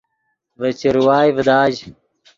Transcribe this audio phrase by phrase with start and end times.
[0.59, 1.75] ڤے چروائے ڤداژ